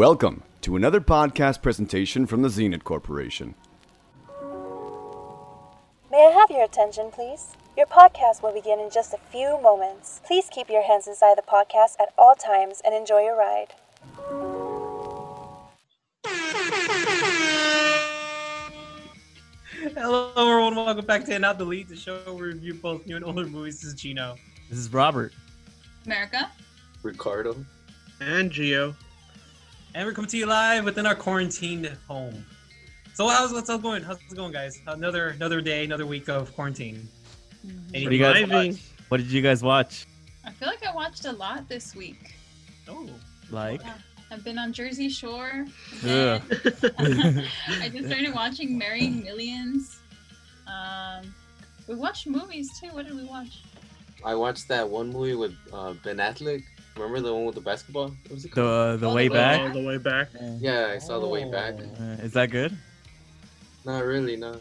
[0.00, 3.54] Welcome to another podcast presentation from the Zenit Corporation.
[6.10, 7.48] May I have your attention, please?
[7.76, 10.22] Your podcast will begin in just a few moments.
[10.26, 13.74] Please keep your hands inside the podcast at all times and enjoy your ride.
[19.92, 20.76] Hello, everyone.
[20.76, 23.44] Welcome back to And Not Delete, the show where we review both new and older
[23.44, 23.82] movies.
[23.82, 24.36] This is Gino.
[24.70, 25.34] This is Robert.
[26.06, 26.50] America.
[27.02, 27.54] Ricardo.
[28.22, 28.96] and Geo.
[29.94, 32.44] And we're coming to you live within our quarantined home.
[33.14, 34.02] So how's what's up going?
[34.02, 34.80] How's it going, guys?
[34.86, 37.08] Another another day, another week of quarantine.
[37.92, 38.80] Any What do you guys watch?
[39.08, 40.06] What did you guys watch?
[40.44, 42.34] I feel like I watched a lot this week.
[42.88, 43.08] Oh,
[43.50, 43.82] Like,
[44.30, 45.66] I've been on Jersey Shore.
[46.04, 46.40] Ugh.
[46.98, 47.46] and
[47.82, 49.98] I just started watching Marrying Millions.
[50.66, 51.34] Um,
[51.88, 52.88] we watched movies too.
[52.92, 53.62] What did we watch?
[54.24, 56.62] I watched that one movie with uh, Ben Affleck.
[57.00, 58.08] Remember the one with the basketball?
[58.08, 58.66] What was it called?
[59.00, 59.60] the the Oh, way the- back.
[59.60, 60.28] All the way back.
[60.58, 61.74] Yeah, I saw the way back.
[61.80, 62.02] Oh.
[62.04, 62.76] Uh, is that good?
[63.86, 64.56] Not really, no.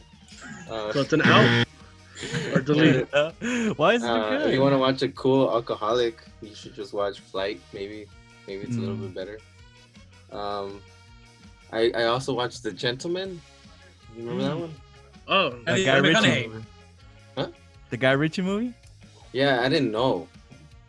[0.70, 1.66] Uh, So it's an out
[2.56, 3.14] or delete.
[3.14, 3.32] Uh,
[3.76, 4.48] why is it uh, good?
[4.48, 7.60] if you want to watch a cool alcoholic, you should just watch Flight.
[7.74, 8.08] Maybe,
[8.48, 9.14] maybe it's a little Mm.
[9.14, 9.38] bit better.
[10.32, 10.82] Um,
[11.74, 13.42] I I also watched The Gentleman.
[14.16, 14.62] You remember that Mm.
[14.62, 14.76] one?
[15.28, 16.66] Oh, that Matthew Guy Ritchie movie.
[17.38, 17.48] Huh?
[17.90, 18.74] The Guy Ritchie movie?
[19.34, 20.28] Yeah, I didn't know.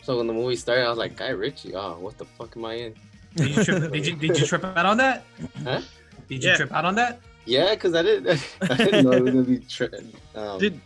[0.02, 1.74] So when the movie started, I was like, Guy Ritchie.
[1.74, 2.94] Oh, what the fuck am I in?
[3.36, 3.92] Did you trip?
[3.92, 5.24] did you did you trip out on that?
[5.62, 5.80] Huh?
[6.28, 6.56] Did you Yeah.
[6.56, 7.20] trip out on that?
[7.44, 8.44] Yeah, because I didn't.
[8.62, 9.58] I didn't know it was gonna be.
[9.60, 9.88] Tri-
[10.34, 10.80] um, did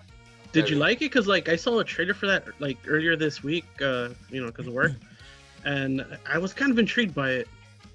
[0.52, 1.10] did you like it?
[1.10, 3.64] Cause like I saw a trailer for that like earlier this week.
[3.80, 4.92] Uh, you know, cause of work,
[5.64, 7.48] and I was kind of intrigued by it.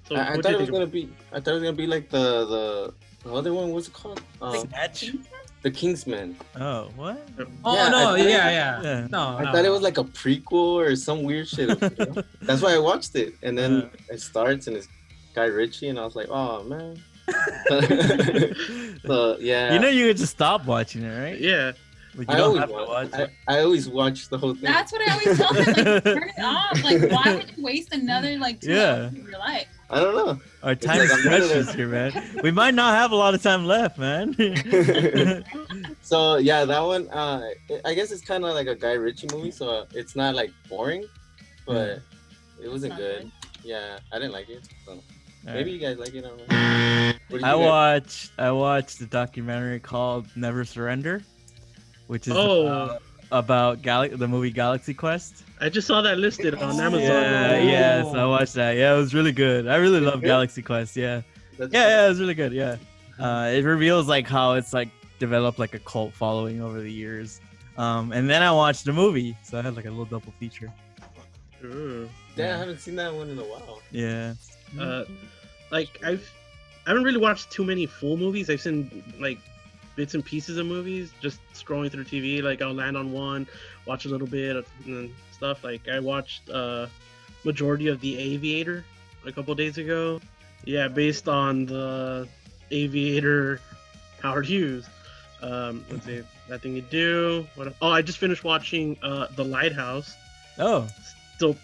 [0.08, 0.72] So I, I what thought do it you was think?
[0.74, 1.08] gonna be.
[1.32, 2.94] I thought it was gonna be like the the,
[3.28, 3.70] the other one.
[3.72, 4.20] What's it called?
[4.42, 5.12] Um, Snatch?
[5.62, 6.36] The Kingsman.
[6.58, 7.26] Oh, what?
[7.64, 9.06] Oh Yeah, no, I- yeah, yeah, Yeah.
[9.10, 9.52] No, I no.
[9.52, 11.68] thought it was like a prequel or some weird shit.
[11.68, 12.22] you know?
[12.42, 13.88] That's why I watched it, and then Uh.
[14.14, 14.88] it starts and it's
[15.34, 16.96] Guy Ritchie, and I was like, oh man.
[19.06, 21.38] so yeah, You know you could just stop watching it, right?
[21.40, 21.72] Yeah,
[22.16, 23.12] Like, you I don't always have to watch.
[23.12, 23.56] watch I.
[23.56, 24.64] I always watch the whole thing.
[24.64, 25.64] That's what I always tell them.
[25.66, 26.82] Like, turn it off.
[26.84, 28.92] Like, why would you waste another like two Yeah.
[28.94, 29.68] hours of your life?
[29.92, 30.40] I don't know.
[30.62, 32.12] Our time like is I'm one of precious here, man.
[32.44, 34.34] We might not have a lot of time left, man.
[36.02, 37.08] so yeah, that one.
[37.08, 37.50] Uh,
[37.84, 41.04] I guess it's kind of like a Guy Ritchie movie, so it's not like boring,
[41.66, 42.00] but
[42.62, 43.22] it wasn't good.
[43.22, 43.32] good.
[43.64, 44.66] Yeah, I didn't like it.
[44.86, 45.02] So Alright.
[45.46, 46.24] maybe you guys like it.
[46.24, 47.12] I don't know.
[47.28, 51.22] What did I watched I watched a documentary called Never Surrender,
[52.06, 52.66] which is Oh.
[52.66, 53.02] about,
[53.32, 55.44] about Gal- the movie Galaxy Quest.
[55.60, 56.80] I just saw that listed on.
[56.80, 57.00] Amazon.
[57.00, 57.62] Yeah, Oh.
[57.62, 58.76] yes, I watched that.
[58.76, 59.68] Yeah, it was really good.
[59.68, 60.22] I really love?
[60.22, 60.96] Galaxy Quest.
[60.96, 61.22] Yeah,
[61.58, 62.52] That's yeah, yeah, it was really good.
[62.52, 62.76] Yeah,
[63.18, 67.40] uh, it reveals like how it's like developed like a cult following over the years.
[67.76, 70.72] Um, and then I watched the movie, so I had like a little double feature.
[71.62, 72.08] Mm.
[72.36, 73.80] Damn, I haven't seen that one in a while.
[73.90, 74.34] Yeah,
[74.78, 75.04] Uh,
[75.70, 76.28] like I've
[76.86, 78.48] I haven't really watched too many full movies.
[78.48, 79.38] I've seen like
[80.00, 82.42] bits and pieces of movies, just scrolling through TV.
[82.42, 83.46] Like I'll land on one,
[83.84, 85.62] watch a little bit, and stuff.
[85.62, 86.86] Like I watched uh
[87.44, 88.82] majority of The Aviator
[89.26, 90.18] a couple days ago.
[90.64, 92.26] Yeah, based on the
[92.70, 93.60] Aviator
[94.22, 94.88] Howard Hughes.
[95.42, 97.46] Um, let's see, that thing you do.
[97.56, 97.74] What?
[97.82, 100.16] Oh, I just finished watching uh The Lighthouse.
[100.58, 100.88] Oh,
[101.36, 101.56] Still,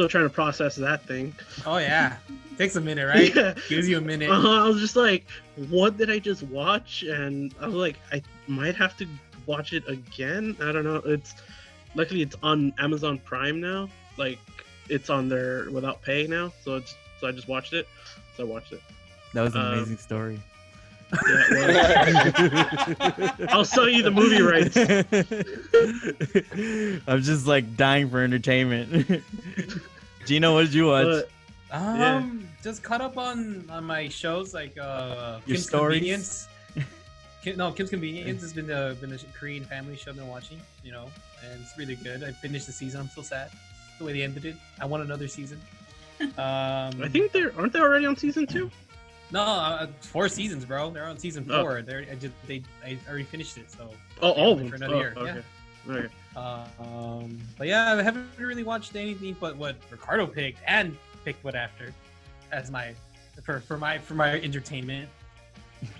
[0.00, 1.34] still trying to process that thing.
[1.66, 2.16] Oh yeah,
[2.58, 3.34] takes a minute, right?
[3.34, 3.52] Yeah.
[3.68, 4.30] Gives you a minute.
[4.30, 5.26] Uh, I was just like,
[5.68, 7.02] what did I just watch?
[7.02, 9.06] And I was like, I might have to
[9.44, 10.56] watch it again.
[10.62, 10.96] I don't know.
[11.04, 11.34] It's
[11.94, 13.90] luckily it's on Amazon Prime now.
[14.16, 14.38] Like
[14.88, 16.50] it's on there without pay now.
[16.64, 17.86] So it's so I just watched it.
[18.38, 18.80] So I watched it.
[19.34, 20.40] that was an Um, amazing story.
[21.12, 24.76] Yeah, well, I'll sell you the movie rights.
[27.08, 29.20] I'm just like dying for entertainment.
[30.30, 31.06] Gino, what did you watch?
[31.06, 31.30] But
[31.76, 32.24] Um, Yeah.
[32.62, 35.98] just caught up on on my shows like uh Your Kim's stories?
[35.98, 36.48] Convenience.
[37.42, 40.60] Kim, no, Kim's Convenience has been the been a Korean family show I've been watching,
[40.84, 41.10] you know,
[41.42, 42.22] and it's really good.
[42.22, 43.00] I finished the season.
[43.00, 43.50] I'm still sad
[43.98, 44.54] the way they ended it.
[44.80, 45.60] I want another season.
[46.20, 48.70] Um, I think they're aren't they already on season two?
[49.32, 50.90] no, uh, four seasons, bro.
[50.90, 51.62] They're on season Oh.
[51.62, 51.82] four.
[51.82, 53.90] They're I just they I already finished it, so
[54.22, 54.82] Oh, all of For them.
[54.82, 55.42] another Oh, year, okay.
[55.88, 55.92] yeah.
[55.96, 56.08] Okay.
[56.36, 61.54] Um, but yeah, I haven't really watched anything but what Ricardo picked and picked what
[61.54, 61.92] after
[62.52, 62.94] as my
[63.42, 65.08] for, for my for my entertainment.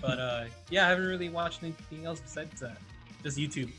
[0.01, 2.77] But uh, yeah, I haven't really watched anything else besides that.
[3.23, 3.71] Just YouTube.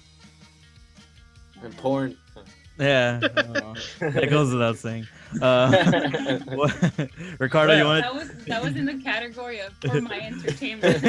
[1.63, 2.17] And porn.
[2.79, 5.07] Yeah, uh, that goes without saying.
[5.41, 6.75] Uh, what-
[7.39, 11.03] Ricardo, you want That was that was in the category of for my entertainment.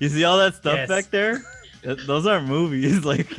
[0.00, 0.88] you see all that stuff Yes.
[0.88, 1.42] back there?
[1.84, 3.04] Th- Those aren't movies.
[3.04, 3.28] Like,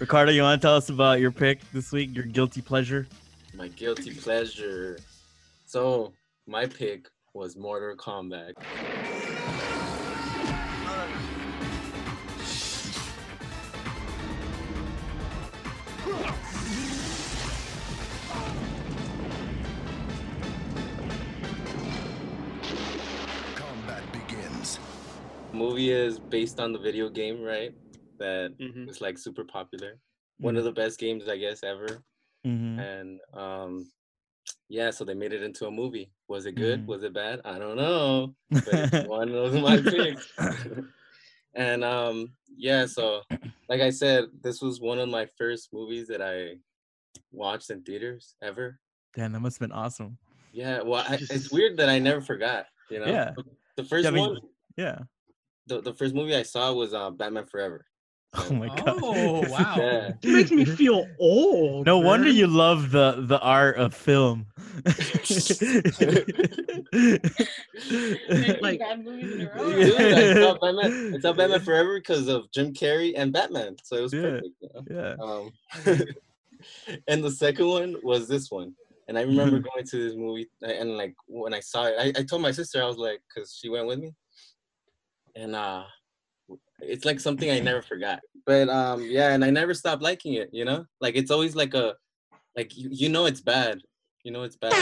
[0.00, 2.14] Ricardo, you want to tell us about your pick this week?
[2.14, 3.06] Your guilty pleasure?
[3.54, 4.98] my guilty pleasure.
[5.66, 6.12] So
[6.46, 8.52] my pick was Mortal Kombat.
[25.60, 27.74] Movie is based on the video game, right?
[28.18, 28.86] That Mhm.
[28.86, 29.98] was like super popular.
[30.38, 32.02] One of the best games, I guess, ever.
[32.46, 32.78] Mhm.
[32.78, 33.92] And um,
[34.70, 36.10] yeah, so they made it into a movie.
[36.28, 36.80] Was it good?
[36.80, 36.86] Mhm.
[36.86, 37.42] Was it bad?
[37.44, 38.34] I don't know.
[38.48, 38.64] But
[39.06, 40.32] one of my picks.
[41.54, 43.22] and um, yeah, so
[43.68, 46.56] like I said, this was one of my first movies that I
[47.32, 48.80] watched in theaters ever.
[49.14, 50.16] Damn, that must have been awesome.
[50.52, 52.64] Yeah, well, I, it's weird that I never forgot.
[52.88, 53.34] You know, Yeah.
[53.76, 54.40] the first I mean, one,
[54.78, 55.00] Yeah.
[55.66, 57.84] The, the first movie I saw was uh, Batman Forever.
[58.34, 59.00] Oh my god.
[59.02, 59.74] Oh wow.
[59.76, 60.12] Yeah.
[60.22, 61.86] It makes me feel old.
[61.86, 64.46] No wonder you love the the art of film.
[66.92, 69.70] Making Like- bad movies in a row.
[69.72, 71.14] Dude, I saw Batman.
[71.16, 74.20] I saw Batman Forever because of Jim Carrey and Batman, so it was Yeah.
[74.22, 74.46] perfect.
[74.60, 74.84] you know?
[74.90, 75.14] yeah.
[75.20, 75.52] Um,
[77.08, 78.74] and the second one was this one.
[79.08, 82.22] And I remember going to this movie and like when I saw it, I, I
[82.22, 84.14] told my sister, I was like, because she went with me.
[85.36, 85.84] And uh
[86.80, 88.20] it's like something I never forgot.
[88.46, 90.84] But um yeah, and I never stopped liking it, you know?
[91.00, 91.94] Like it's always like a
[92.56, 93.80] like you, you know it's bad.
[94.24, 94.76] You know it's bad.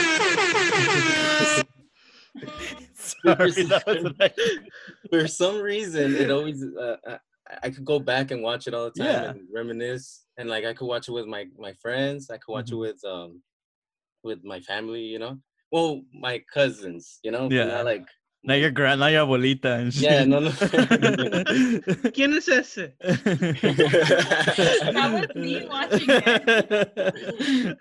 [2.93, 4.35] Sorry, that was like,
[5.09, 7.17] For some reason it always uh, I,
[7.63, 9.29] I could go back and watch it all the time Yeah.
[9.31, 12.67] and reminisce and like I could watch it with my my friends, I could watch
[12.69, 12.73] Mhm.
[12.73, 13.41] it with um
[14.23, 15.37] with my family, you know.
[15.71, 17.65] Well, my cousins, you know, but Yeah.
[17.65, 18.05] not like
[18.43, 20.03] now your grand, now your abuelita and shit.
[20.03, 20.49] Yeah, no, no.
[22.15, 22.93] ¿Quién es ese?
[24.93, 27.77] That was me watching it.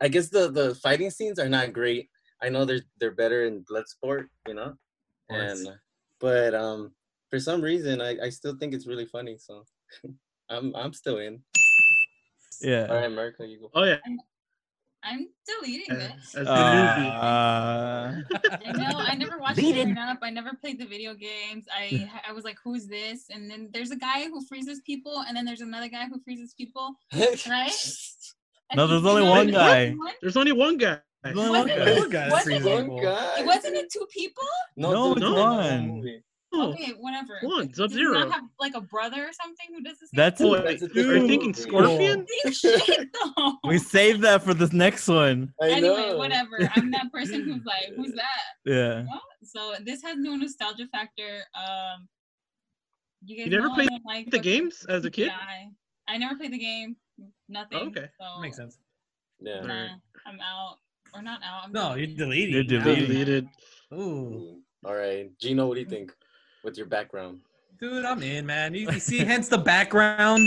[0.00, 2.08] I guess the the fighting scenes are not great.
[2.42, 4.74] I know they're they're better in Bloodsport, you know,
[5.28, 5.60] course.
[5.60, 5.78] and
[6.18, 6.92] but um
[7.30, 9.38] for some reason I I still think it's really funny.
[9.38, 9.64] So
[10.50, 11.42] I'm I'm still in.
[12.60, 12.86] Yeah.
[12.86, 13.70] right, America, you go.
[13.74, 13.98] Oh yeah,
[15.04, 16.34] I'm deleting as, this.
[16.36, 17.10] as the movie.
[17.10, 18.12] Uh,
[18.64, 18.98] I know.
[18.98, 19.94] I never watched Beat it it.
[19.94, 20.18] growing up.
[20.22, 21.66] I never played the video games.
[21.76, 23.26] I I was like, who's this?
[23.30, 26.54] And then there's a guy who freezes people, and then there's another guy who freezes
[26.54, 26.94] people.
[27.48, 27.72] Right?
[28.74, 29.90] No, there's only one guy.
[29.90, 30.98] one- There's only one guy.
[31.22, 32.26] There's only one guy.
[32.28, 34.44] it- wasn't it- wasn't it two people?
[34.76, 36.22] No, dude, it's one.
[36.52, 36.66] Movie.
[36.66, 37.38] Oh, Okay, whatever.
[37.42, 38.18] one, Does he Sub-Zero.
[38.20, 40.46] not have like a brother or something who does the same That's thing?
[40.50, 41.62] Oh, a- wait, That's a are you different thinking movie.
[41.62, 42.26] Scorpion?
[42.52, 43.08] Shit
[43.64, 45.52] we saved that for this next one.
[45.62, 46.16] I anyway, know.
[46.18, 46.58] whatever.
[46.76, 48.42] I'm that person who's like, who's that?
[48.64, 49.02] Yeah.
[49.02, 49.20] No?
[49.44, 51.42] So this has no nostalgia factor.
[51.56, 52.08] Um,
[53.24, 55.30] you guys You never played like The fucking games as a kid?
[55.30, 55.70] CGI.
[56.08, 56.96] I never played the game.
[57.48, 57.78] Nothing.
[57.80, 58.06] Oh, okay.
[58.20, 58.78] So Makes sense.
[59.40, 59.60] Yeah.
[59.60, 59.88] Nah,
[60.26, 60.78] I'm out.
[61.14, 61.64] Or not out.
[61.66, 62.66] I'm No, you're deleting.
[62.66, 62.70] deleting.
[62.70, 63.48] You're Deleted.
[63.94, 64.58] Ooh.
[64.84, 66.12] All right, Gino, what do you think
[66.62, 67.40] with your background?
[67.80, 68.74] Dude, I'm in, man.
[68.74, 70.40] You, you see, hence the background.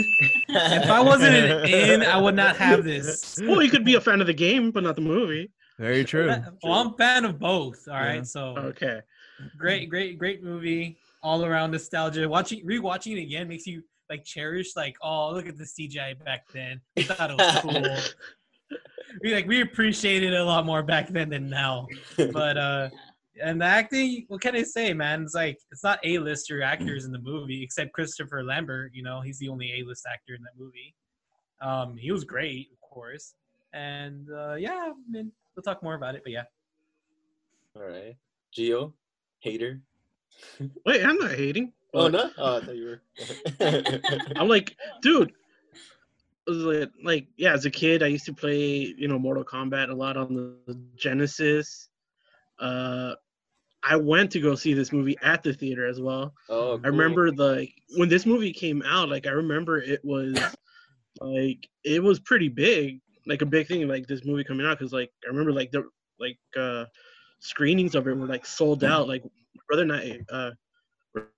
[0.47, 3.37] If I wasn't an in, I would not have this.
[3.41, 5.51] Well, you could be a fan of the game, but not the movie.
[5.77, 6.33] Very true.
[6.63, 7.87] Well, I'm a fan of both.
[7.89, 8.23] All right, Yeah.
[8.23, 9.01] so Okay.
[9.57, 10.97] great, great, great movie.
[11.21, 12.29] All around nostalgia.
[12.29, 14.75] Watching, rewatching it again makes you like cherish.
[14.77, 16.79] Like, oh, look at the CGI back then.
[16.95, 17.57] We thought it was
[18.69, 18.77] cool.
[19.21, 21.87] we like we appreciated it a lot more back then than now.
[22.15, 22.89] But uh,
[23.41, 25.23] and the acting, what can I say, man?
[25.23, 28.91] It's like it's not A-lister actors in the movie except Christopher Lambert.
[28.93, 30.95] You know, he's the only A-list actor in that movie.
[31.61, 33.33] Um, he was great, of course.
[33.73, 36.21] And uh, yeah, I mean, we'll talk more about it.
[36.23, 36.43] But yeah,
[37.75, 38.15] All right,
[38.51, 38.93] Geo,
[39.39, 39.81] hater.
[40.85, 41.73] Wait, I'm not hating.
[41.93, 42.99] Oh but no, oh, I thought you
[43.59, 44.31] were.
[44.35, 45.33] I'm like, dude.
[46.47, 49.89] was Like, like, yeah, as a kid, I used to play, you know, Mortal Kombat
[49.89, 50.33] a lot on
[50.67, 51.89] the Genesis.
[52.59, 53.15] Uh,
[53.87, 56.33] I went to go see this movie at the theater as well.
[56.49, 60.35] oh, I remember the when this movie came out, like I remember it was
[61.21, 64.79] like it was pretty big, like a big thing, like this movie coming out.
[64.79, 65.83] Cause like I remember like the
[66.19, 66.85] like uh
[67.39, 69.07] screenings of it were like sold out.
[69.07, 70.51] Like my brother and I uh
[71.13, 71.29] were,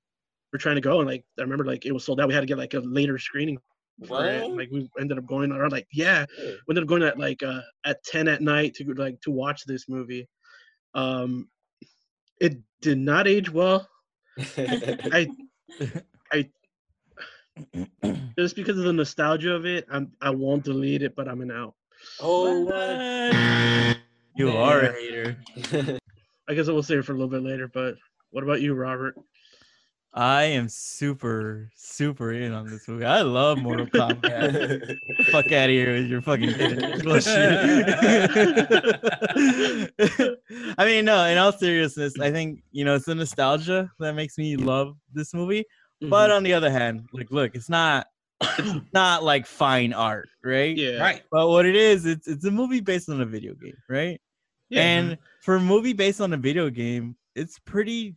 [0.53, 2.29] were trying to go and like I remember like it was sold out.
[2.29, 3.59] We had to get like a later screening?
[4.55, 7.61] Like we ended up going around like yeah, we ended up going at like uh
[7.83, 10.29] at ten at night to like to watch this movie.
[10.93, 11.49] Um
[12.39, 13.87] it did not age well.
[14.57, 15.27] I
[16.31, 16.49] I
[18.37, 21.51] just because of the nostalgia of it, I'm I won't delete it, but I'm an
[21.51, 21.73] out.
[22.19, 23.97] oh, what?
[24.35, 25.37] You are a hater.
[26.47, 27.67] I guess I will save it for a little bit later.
[27.67, 27.95] But
[28.29, 29.15] what about you, Robert?
[30.13, 33.05] I am super, super in on this movie.
[33.05, 34.97] I love Mortal Kombat.
[35.31, 36.57] Fuck out of here with your fucking
[37.03, 37.85] bullshit.
[40.77, 44.37] I mean, no, in all seriousness, I think, you know, it's the nostalgia that makes
[44.37, 45.65] me love this movie.
[46.01, 48.05] But on the other hand, like, look, it's not.
[48.41, 50.77] It's not like fine art, right?
[50.77, 51.23] yeah, Right.
[51.31, 54.21] But what it is, it's it's a movie based on a video game, right?
[54.69, 54.81] Yeah.
[54.83, 58.15] And for a movie based on a video game, it's pretty.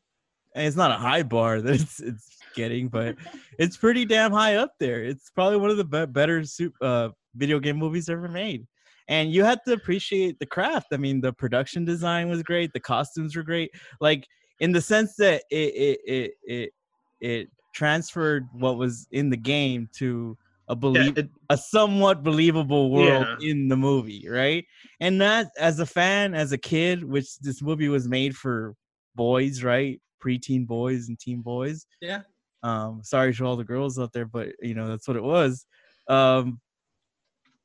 [0.55, 3.17] and It's not a high bar that it's it's getting, but
[3.59, 5.03] it's pretty damn high up there.
[5.03, 8.67] It's probably one of the be- better su- uh, video game movies ever made.
[9.11, 10.87] And you had to appreciate the craft.
[10.93, 12.73] I mean, the production design was great.
[12.73, 13.71] The costumes were great.
[14.01, 14.27] Like
[14.61, 16.71] in the sense that it it it it,
[17.21, 20.39] it transferred what was in the game to
[20.69, 23.51] a Yeah, believe it- a somewhat believable world Yeah.
[23.51, 24.65] in the movie, right?
[25.01, 28.75] And that, as a fan, as a kid, which this movie was made for
[29.17, 30.01] boys, right?
[30.25, 31.87] Preteen boys and teen boys.
[32.01, 32.23] Yeah.
[32.63, 35.67] Um, sorry to all the girls out there, but you know that's what it was.
[36.07, 36.61] Um,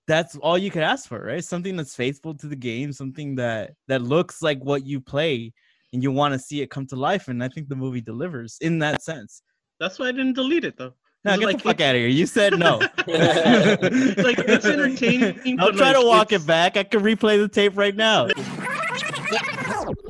[0.07, 1.43] that's all you could ask for, right?
[1.43, 5.53] Something that's faithful to the game, something that that looks like what you play,
[5.93, 7.27] and you want to see it come to life.
[7.27, 9.41] And I think the movie delivers in that sense.
[9.79, 10.93] that's why I didn't delete it though.
[11.23, 12.07] Now It's get like the fuck out of here.
[12.07, 12.77] You said no.
[13.07, 15.59] like it's entertaining.
[15.59, 16.77] I'll try like, to walk it back.
[16.77, 18.27] I can replay the tape right now.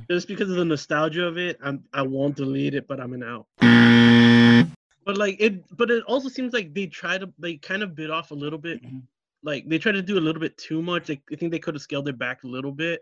[0.10, 3.24] Just because of the nostalgia of it, I'm I won't delete it, but I'm an
[3.24, 3.48] out.
[5.06, 8.10] But like it, but it also seems like they try to they kind of bit
[8.10, 8.84] off a little bit.
[8.84, 8.98] Mm-hmm.
[9.46, 11.08] Like they tried to do a little bit too much.
[11.08, 13.02] Like, I think they could have scaled it back a little bit,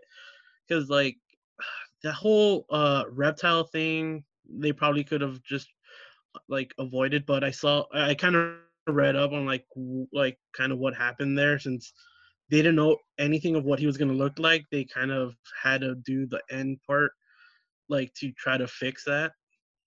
[0.68, 1.16] because like
[2.04, 5.68] the whole uh reptile thing, they probably could have just
[6.48, 7.26] like avoided.
[7.26, 8.54] But I saw I kind of
[8.86, 9.64] read up on like
[10.12, 11.92] like kind of what happened there since
[12.50, 15.34] they didn't know anything of what he was going to look like they kind of
[15.62, 17.12] had to do the end part
[17.88, 19.32] like to try to fix that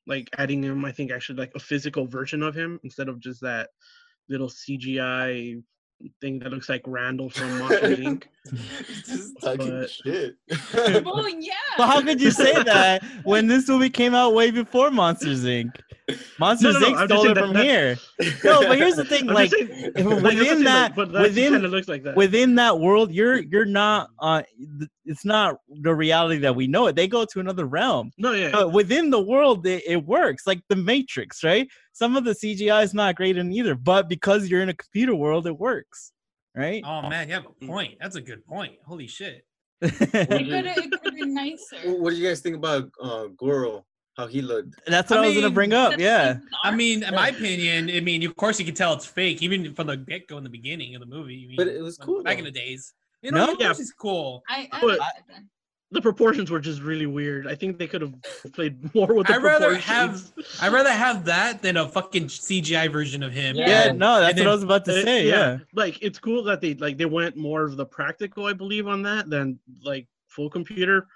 [0.08, 3.42] like adding him i think actually like a physical version of him instead of just
[3.42, 3.70] that
[4.30, 5.62] little cgi
[6.22, 8.24] thing that looks like randall from monsters inc
[9.06, 10.36] Just talking But- shit.
[11.06, 11.54] Oh yeah.
[11.77, 15.72] But how could you say that when this movie came out way before Monsters Inc?
[16.40, 17.06] Monsters no, no, Inc.
[17.06, 17.98] Stole it that- from that- here.
[18.44, 21.12] No, but here's the thing, I'm like saying- if- like, I'm within that- like, but
[21.12, 24.42] that within- looks like that within that world, you're you're not uh
[25.06, 26.96] it's not the reality that we know it.
[26.96, 28.12] They go to another realm.
[28.18, 31.68] no yeah But within the world, it, it works like the Matrix, right?
[31.94, 35.16] Some of the CGI is not great in either, but because you're in a computer
[35.16, 36.14] world, it works,
[36.56, 36.82] right?
[36.86, 37.96] Oh man, you have a point.
[38.00, 38.74] That's a good point.
[38.86, 39.44] Holy shit.
[39.82, 41.78] It could have it could have been nicer.
[42.02, 43.86] what do you guys think about uh, Goro?
[44.18, 44.82] How he looked?
[44.88, 46.00] That's what I, I was gonna bring up.
[46.00, 46.40] Yeah.
[46.64, 49.76] I mean, in my opinion, I mean, of course you can tell it's fake, even
[49.76, 51.44] from the get go in the beginning of the movie.
[51.46, 52.94] I mean, But it was cool, back in the days.
[53.22, 53.70] You know, of Yeah.
[53.72, 54.44] it's cool.
[54.50, 55.32] I, I But- liked
[55.92, 58.14] the proportions were just really weird i think they could have
[58.52, 60.34] played more with the I'd rather proportions.
[60.36, 63.56] have I'd rather have that than a fucking CGI version of him.
[63.56, 63.92] Yeah, Yeah.
[63.94, 65.30] no, that's And what then- I was about to say.
[65.30, 65.60] Yeah.
[65.74, 69.02] like it's cool that they like they went more of the practical, I believe, on
[69.04, 71.08] that than like full computer.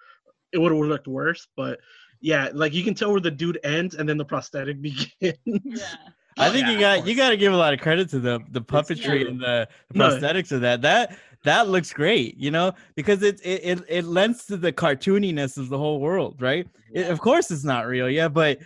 [0.54, 1.82] It would have looked worse, but
[2.22, 5.12] yeah, like you can tell where the dude ends and then the prosthetic begins.
[5.22, 5.96] Yeah.
[6.38, 8.20] I Oh, think yeah, you got you got to give a lot of credit to
[8.20, 10.10] the the puppetry and the, the No.
[10.10, 10.82] prosthetics of that.
[10.82, 15.58] That that looks great, you know, because it it it, it lends to the cartooniness
[15.58, 16.68] of the whole world, right?
[16.94, 18.60] It- of course, it's not real, yeah, but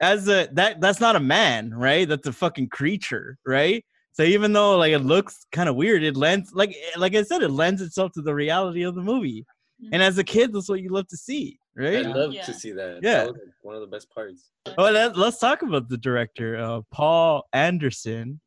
[0.00, 2.08] as a that that's not a man, right?
[2.08, 3.84] That's a fucking creature, right?
[4.12, 7.22] So even though like it looks kind of weird, it lends like eh, like I
[7.22, 9.44] said, it lends itself to the reality of the movie.
[9.80, 10.02] And mm-hmm.
[10.02, 12.42] as a kid, that's what you love to see, I love Yeah.
[12.44, 13.00] to see that.
[13.02, 13.24] Yeah.
[13.24, 14.50] That was one of the best parts.
[14.76, 18.40] Well, let, let's talk about the director, uh, Paul Anderson,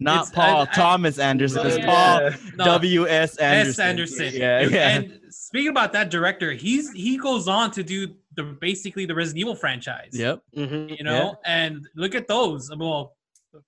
[0.00, 1.66] not It's- Paul I- Thomas Anderson.
[1.66, 1.86] It's Yeah.
[1.86, 3.06] Paul No, W.
[3.06, 3.36] S.
[3.36, 3.70] Anderson.
[3.70, 3.78] S.
[3.78, 4.30] Anderson.
[4.34, 4.88] Yeah, yeah.
[4.96, 9.40] And speaking about that director, he's he goes on to do the basically the Resident
[9.40, 10.10] Evil franchise.
[10.12, 10.42] Yep.
[10.56, 10.98] Mhm.
[10.98, 12.70] You know, and look at those.
[12.76, 13.14] Well,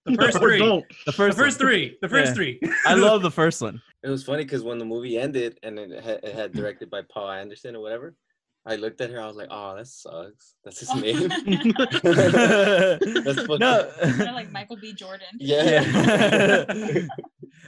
[0.06, 0.58] the No, first three.
[0.58, 0.88] don't.
[0.88, 1.98] The The first, first three.
[2.00, 2.34] The first Yeah.
[2.34, 2.60] three.
[2.86, 3.80] I love the first one.
[4.02, 7.02] It was funny because when the movie ended and it had, it had directed by
[7.02, 8.14] Paul Anderson or whatever,
[8.66, 9.20] I looked at her.
[9.20, 10.54] I was like, "Oh, that sucks.
[10.64, 11.28] That's his name."
[12.02, 14.92] That's fucking- no, Kind of like Michael B.
[14.94, 15.26] Jordan.
[15.38, 15.82] yeah.
[15.82, 17.06] Yeah.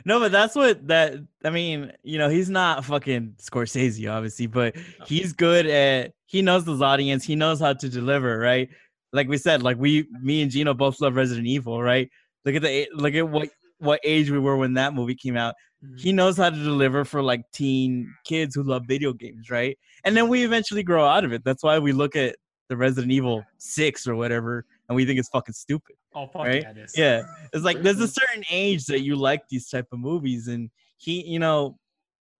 [0.04, 1.14] no, but that's what that.
[1.44, 4.74] I mean, you know, he's not fucking Scorsese, obviously, but
[5.06, 6.12] he's good at.
[6.24, 7.24] He knows his audience.
[7.24, 8.68] He knows how to deliver, right?
[9.12, 12.10] Like we said, like we, me and Gino both love Resident Evil, right?
[12.44, 15.54] Look at the look at what what age we were when that movie came out.
[15.84, 15.96] Mm-hmm.
[15.98, 19.78] He knows how to deliver for like teen kids who love video games, right?
[20.04, 21.44] And then we eventually grow out of it.
[21.44, 22.36] That's why we look at
[22.68, 25.96] the Resident Evil six or whatever, and we think it's fucking stupid.
[26.14, 26.62] Oh fuck Right?
[26.62, 26.94] yeah, it is.
[26.96, 28.10] Yeah, it's like there's a mm-hmm.
[28.10, 31.78] certain age that you like these type of movies, and he, you know,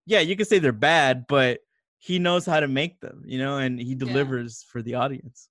[0.07, 1.61] yeah, you could say they're bad, but
[1.99, 5.49] he knows how to make them, you know, and he delivers for the audience.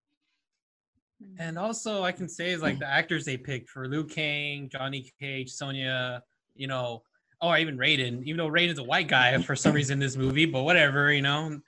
[1.38, 5.12] And also, I can say is like the actors they picked for Liu Kang, Johnny
[5.20, 6.24] Cage, Sonya,
[6.56, 7.04] you know,
[7.42, 8.24] or even Raiden.
[8.24, 11.22] Even though Raiden's a white guy for some reason in this movie, but whatever, you
[11.22, 11.60] know,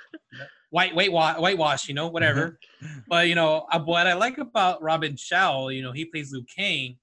[0.70, 2.60] white whitewash, whitewash, you know, whatever.
[3.08, 6.44] but you know, uh, what I like about Robin Shou, you know, he plays Liu
[6.44, 6.98] Kang,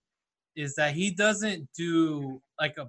[0.57, 2.83] is that he doesn't do like a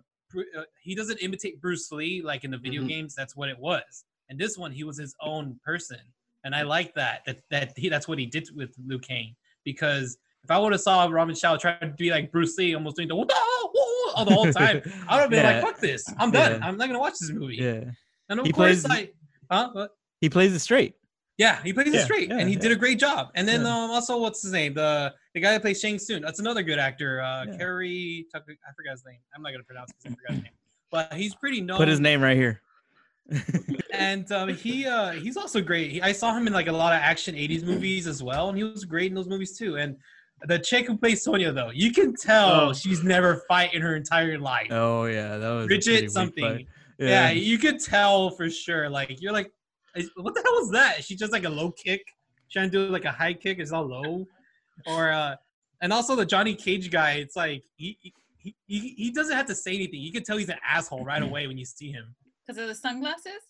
[0.58, 2.88] uh, he doesn't imitate Bruce Lee like in the video Mhm.
[2.90, 3.16] games.
[3.16, 4.04] That's what it was.
[4.30, 6.00] And this one, he was his own person,
[6.44, 7.22] and I like that.
[7.26, 9.36] That that he that's what he did with Liu Kang.
[9.66, 12.96] Because if I would have saw Robin Shou try to be like Bruce Lee, almost
[12.96, 15.56] doing the "Whoa, whoa," all the whole time, I would have been Yeah.
[15.56, 16.06] like, "Fuck this!
[16.18, 16.60] I'm done.
[16.62, 16.68] Yeah.
[16.68, 17.84] I'm not gonna watch this movie." Yeah.
[18.30, 19.10] And of He course, plays-
[19.50, 19.70] I, huh?
[19.74, 19.92] What?
[20.22, 20.94] He plays it straight.
[21.38, 23.30] Yeah, he plays it Yeah, straight, yeah, and he did a great job.
[23.36, 24.74] And then um, also, what's his name?
[24.74, 26.22] The the guy that plays Shang Tsung.
[26.22, 27.22] That's another good actor.
[27.22, 27.48] Uh.
[27.58, 28.56] Kerry Tucker.
[28.68, 29.20] I forgot his name.
[29.36, 30.54] I'm not gonna pronounce it I forgot his name.
[30.92, 31.78] But he's pretty known.
[31.78, 32.62] Put his name right here.
[33.92, 35.92] And um, he uh, he's also great.
[35.92, 38.58] He, I saw him in like a lot of action '80s movies as well, and
[38.58, 39.78] he was great in those movies too.
[39.78, 39.96] And
[40.48, 42.74] the chick who plays Sonya, though, you can tell Oh.
[42.74, 44.68] she's never fight in her entire life.
[44.70, 46.44] Oh yeah, that was Bridget something.
[46.44, 46.68] fight.
[47.00, 47.32] Yeah.
[47.32, 48.90] you could tell for sure.
[48.90, 49.52] Like you're like,
[50.18, 51.04] what the hell was that?
[51.04, 52.02] She just like a low kick,
[52.52, 53.60] trying to do like a high kick.
[53.60, 54.26] It's all low,
[54.88, 55.36] or uh,
[55.82, 57.14] and also the Johnny Cage guy.
[57.14, 57.98] It's like he,
[58.44, 60.02] he he doesn't have to say anything.
[60.02, 62.14] You can tell he's an asshole right away when you see him.
[62.46, 63.42] Because of the sunglasses?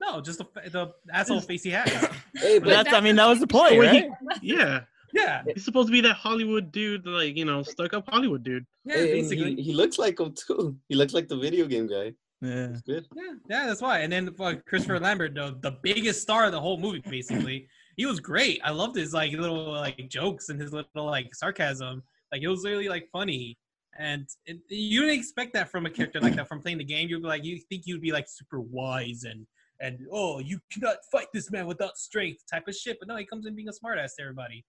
[0.00, 1.88] No, just the, fa- the asshole face he has.
[2.36, 4.10] Hey, But but that's I mean that was the point, he- right?
[4.42, 4.80] Yeah,
[5.12, 8.64] Yeah, he's supposed to be that Hollywood dude, like you know, stuck up Hollywood dude.
[8.84, 9.54] yeah, hey, basically.
[9.56, 10.76] he, he looks like him too.
[10.88, 12.12] He looks like the video game guy.
[12.40, 12.68] Yeah.
[12.70, 13.06] It's good.
[13.16, 14.00] Yeah, yeah, that's why.
[14.00, 17.66] And then uh, Christopher Lambert, the, the biggest star of the whole movie, basically,
[17.96, 18.60] he was great.
[18.62, 22.04] I loved his like little like jokes and his little like sarcasm.
[22.30, 23.58] Like it was really like funny.
[23.98, 27.08] And it, you didn't expect that from a character like that from playing the game.
[27.08, 29.46] You'd be like, you think you'd be like super wise and
[29.80, 32.98] and oh, you cannot fight this man without strength type of shit.
[32.98, 34.64] But no, he comes in being a smartass to everybody.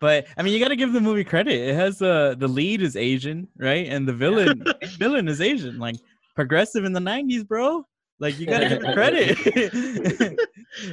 [0.00, 1.54] But I mean, you got to give the movie credit.
[1.54, 3.86] It has uh the lead is Asian, right?
[3.86, 4.64] And the villain
[4.98, 5.78] villain is Asian.
[5.78, 5.96] Like
[6.34, 7.84] progressive in the '90s, bro.
[8.18, 10.38] Like you got to give it credit.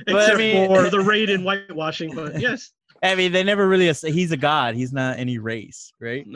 [0.06, 3.88] But, I Except mean- for the Raiden whitewashing, but yes, I mean, they never really.
[3.90, 4.76] ass- He's a god.
[4.76, 6.26] He's not any race, right?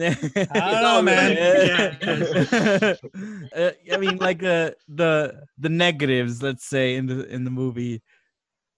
[0.00, 1.36] I don't know, man.
[2.02, 2.94] Yeah.
[3.54, 8.02] Uh, I mean, like the the the negatives, let's say in the in the movie,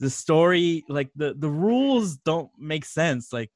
[0.00, 3.32] the story, like the the rules don't make sense.
[3.32, 3.52] Like,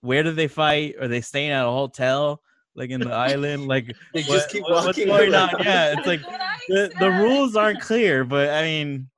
[0.00, 0.96] where do they fight?
[1.00, 2.40] Are they staying at a hotel,
[2.74, 3.68] like in the island?
[3.68, 5.54] Like, They what- just keep what- what's walking going around.
[5.54, 5.62] on?
[5.64, 8.24] Yeah, it's like That's what I the, the rules aren't clear.
[8.24, 9.08] But I mean,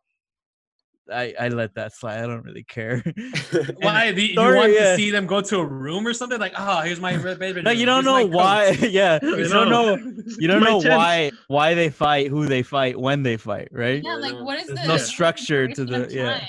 [1.12, 2.18] I I let that slide.
[2.22, 3.02] I don't really care.
[3.80, 4.12] Why?
[4.12, 4.90] The, you story, want yeah.
[4.90, 6.38] to see them go to a room or something?
[6.38, 7.64] Like, oh, here's my red bedroom.
[7.64, 8.70] No, you don't know why.
[8.90, 9.96] yeah, I you don't know.
[9.96, 10.12] know.
[10.38, 14.02] You don't know why why they fight, who they fight, when they fight, right?
[14.02, 16.40] Yeah, like what is There's the no structure to the- of yeah.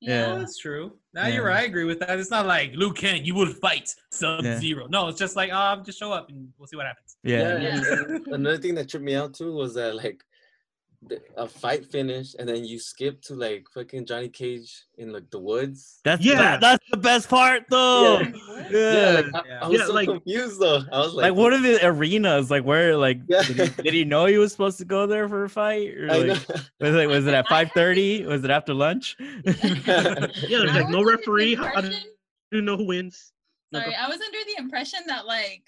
[0.00, 0.26] Yeah.
[0.28, 0.92] Yeah, that's true.
[1.14, 1.34] Now Yeah.
[1.36, 1.62] you're right.
[1.62, 2.18] I agree with that.
[2.18, 4.86] It's not like Liu Kang, you will fight Sub Zero.
[4.88, 7.16] No, it's just like, um, just show up and we'll see what happens.
[7.24, 7.58] Yeah.
[7.58, 10.25] Yeah, and- and another thing that tripped me out too was that like the,
[11.36, 15.38] a fight finished and then you skip to like fucking Johnny Cage in like the
[15.38, 16.00] woods.
[16.04, 16.34] That's Yeah.
[16.36, 18.20] that, that's the best part though.
[18.20, 18.32] Yeah.
[18.70, 18.70] Yeah.
[18.70, 20.82] Yeah, like, I, I was Yeah, so like- confused though.
[20.92, 22.50] I was like, Like what are the arenas?
[22.50, 23.42] Like where like Yeah.
[23.42, 25.94] did, he, did he know he was supposed to go there for a fight?
[25.96, 26.28] Or like,
[26.80, 28.24] was it was it at five thirty?
[28.24, 29.16] Was it after lunch?
[29.20, 31.54] Yeah, there's like no was under the referee.
[31.54, 32.10] How do impression-
[32.52, 33.32] you know who wins?
[33.74, 35.62] Sorry, go- I was under the impression that like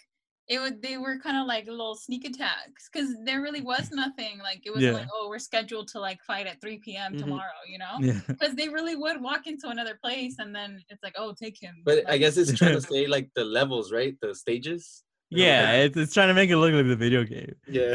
[0.49, 4.39] it would they were kind of like little sneak attacks because there really was nothing
[4.43, 4.93] like it was Yeah.
[4.93, 7.15] like oh we're scheduled to like fight at 3 p.m.
[7.15, 7.19] Mhm.
[7.21, 8.21] tomorrow you know yeah.
[8.29, 11.83] because they really would walk into another place and then it's like oh take him
[11.85, 14.15] but I guess it's trying to say like the levels, right?
[14.23, 15.03] The stages.
[15.31, 17.55] Yeah, it's, it's trying to make it look like the video game.
[17.67, 17.93] Yeah.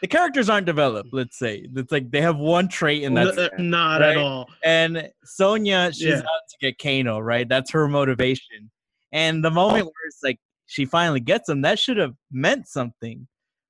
[0.00, 1.66] the characters aren't developed, let's say.
[1.76, 3.58] It's like they have one trait and that's N- it.
[3.58, 4.10] not right?
[4.12, 4.46] at all.
[4.64, 6.18] And Sonya, she's Yeah.
[6.20, 7.46] out to get Kano, right?
[7.46, 8.70] That's her motivation.
[9.12, 10.38] And the moment where it's like
[10.68, 13.26] she finally gets him, that should have meant something.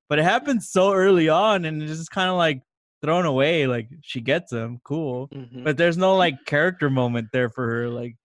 [0.08, 2.60] But it happens so early on and it's just kind of like
[3.02, 3.66] thrown away.
[3.68, 5.28] Like she gets him, cool.
[5.28, 5.62] Mhm.
[5.64, 7.88] But there's no like character moment there for her.
[7.88, 8.16] Like,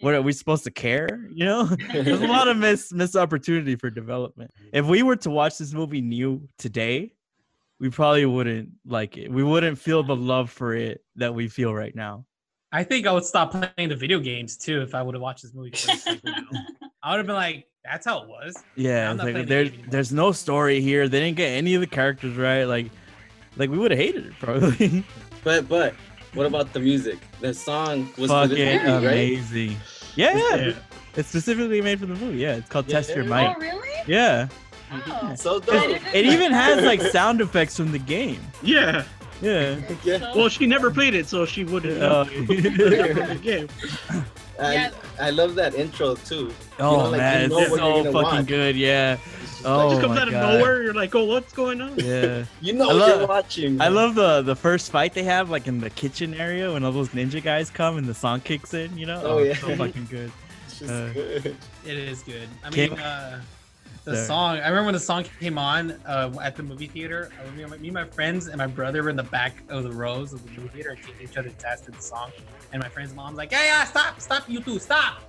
[0.00, 1.28] what are we supposed to care?
[1.32, 1.64] You know?
[1.92, 4.50] There's a lot of miss miss opportunity for development.
[4.72, 7.12] If we were to watch this movie new today,
[7.78, 9.30] we probably wouldn't like it.
[9.30, 12.24] We wouldn't feel the love for it that we feel right now.
[12.72, 15.42] I think I would stop playing the video games too if I would have watched
[15.42, 15.70] this movie.
[15.70, 16.06] First.
[16.06, 16.20] Like,
[17.02, 18.54] I would have been like, that's how it was.
[18.76, 21.08] Yeah, it's like playing the there, there's no story here.
[21.08, 22.64] They didn't get any of the characters right.
[22.64, 22.90] Like,
[23.56, 25.04] like we would have hated it probably.
[25.44, 25.94] But but
[26.34, 27.18] what about the music?
[27.40, 29.76] The song was Fucking movie, amazing.
[30.14, 30.72] Yeah, yeah, Yeah.
[31.16, 32.38] it's specifically made for the movie.
[32.38, 33.28] Yeah, it's called Yeah, Test Your yeah.
[33.30, 33.56] Might.
[33.56, 34.46] oh really Yeah,
[34.92, 35.66] oh So dope.
[35.80, 38.40] didn't it even has like sound effects from the game.
[38.62, 39.02] Yeah.
[39.42, 39.76] Yeah.
[40.04, 40.32] Yeah.
[40.34, 43.68] Well, she never played it, so she wouldn't Oh, know the game.
[44.60, 44.90] I, Yeah.
[45.20, 46.52] I love that intro too.
[46.78, 48.46] oh know, like, man, you know it's so fucking watch.
[48.46, 48.76] good.
[48.76, 49.14] Yeah.
[49.42, 50.58] It's just Oh, like, Just comes out of God.
[50.58, 50.82] nowhere.
[50.82, 51.96] You're like, oh, what's going on?
[51.98, 52.44] Yeah.
[52.60, 53.80] you know I what love- you're watching.
[53.80, 56.92] I love the the first fight they have, like in the kitchen area, when all
[56.92, 58.96] those ninja guys come and the song kicks in.
[58.96, 59.20] You know?
[59.24, 59.54] Oh, yeah.
[59.54, 60.30] so fucking good.
[60.66, 61.56] It's just uh, good.
[61.84, 62.48] It is good.
[62.64, 63.40] I Kim- mean, uh,
[64.04, 64.26] the Sorry.
[64.26, 64.56] song.
[64.56, 67.30] I remember when the song came on uh, at the movie theater.
[67.40, 69.92] I remember me, and my friends, and my brother were in the back of the
[69.92, 72.30] rows of the movie theater, and kicking each other ass to the song.
[72.72, 75.22] And my friend's mom's like, "Yeah, yeah, stop, stop, you two, stop,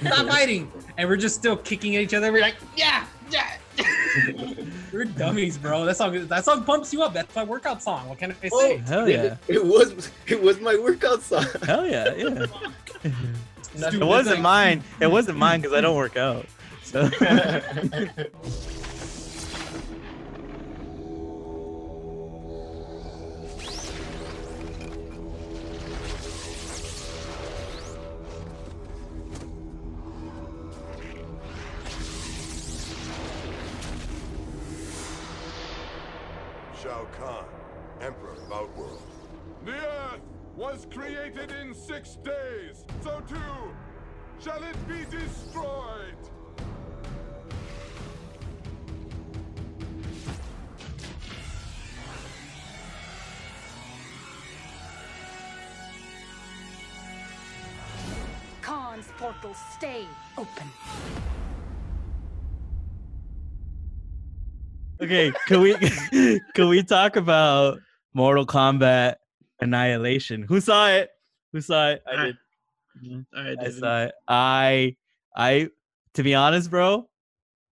[0.00, 2.32] stop fighting!" And we're just still kicking at each other.
[2.32, 3.56] We're like, "Yeah, yeah."
[4.92, 5.84] we're dummies, bro.
[5.84, 7.12] That song, that song pumps you up.
[7.12, 8.08] That's my workout song.
[8.08, 8.48] What can I say?
[8.52, 8.76] Oh, say?
[8.78, 9.36] Hell it- yeah.
[9.46, 11.46] It was it was my workout song.
[11.62, 12.14] Hell yeah.
[12.16, 12.46] Yeah.
[13.92, 14.82] It wasn't mine.
[15.00, 16.46] It wasn't mine because I don't work out.
[16.90, 17.04] Shao
[37.12, 37.44] Kahn,
[38.00, 39.02] Emperor of Outworld.
[39.66, 40.20] The earth
[40.56, 43.36] was created in six days, so too
[44.40, 45.97] shall it be destroyed.
[59.18, 60.04] Kahn's portal stay
[60.36, 60.70] open.
[65.00, 65.74] Okay, can we
[66.54, 67.78] can we talk about
[68.14, 69.16] Mortal Kombat
[69.60, 70.42] Annihilation?
[70.42, 71.10] Who saw it?
[71.52, 72.02] Who saw it?
[72.06, 72.36] I I- did.
[73.04, 73.20] Mm-hmm.
[73.38, 73.72] I, I didn't.
[73.80, 74.12] saw it.
[74.26, 74.96] I
[75.36, 75.68] I
[76.14, 77.08] to be honest, bro,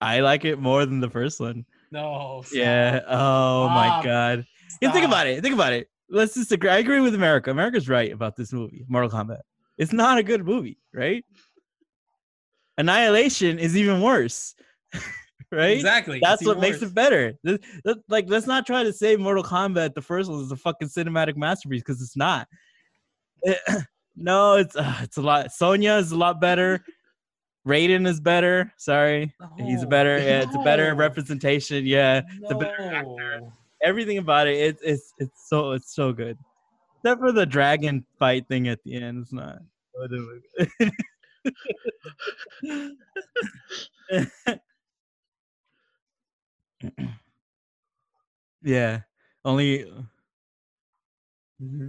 [0.01, 1.65] I like it more than the first one.
[1.91, 2.43] No.
[2.45, 2.57] stop.
[2.57, 3.01] Yeah.
[3.09, 4.05] Oh my Stop.
[4.05, 4.47] god.
[4.81, 5.43] Yeah, think about it.
[5.43, 5.89] Think about it.
[6.09, 6.71] Let's just agree.
[6.71, 7.51] I agree with America.
[7.51, 9.41] America's right about this movie, Mortal Kombat.
[9.79, 11.25] It's not a good movie, right?
[12.79, 14.55] Annihilation is even worse.
[15.51, 15.77] right?
[15.77, 16.21] Exactly.
[16.23, 17.35] That's what even makes it better.
[17.45, 20.57] Th- th- Like, let's not try to say Mortal Kombat, the first one, is a
[20.57, 22.49] fucking cinematic masterpiece because it's not.
[23.43, 23.59] It-
[24.17, 25.53] no, it's uh, it's a lot.
[25.53, 26.85] Sonya is a lot better.
[27.67, 28.73] Raiden is better.
[28.77, 30.19] Sorry, he's a better.
[30.19, 31.85] Yeah, it's a better representation.
[31.85, 33.43] Yeah, it's a better actor.
[33.83, 36.39] Everything about it, it's it's it's so it's so good.
[37.03, 39.61] Except for the dragon fight thing at the end, it's not.
[48.63, 49.01] yeah,
[49.45, 49.87] only.
[51.63, 51.89] Mm-hmm.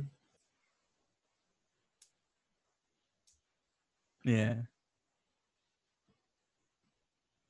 [4.23, 4.65] Yeah.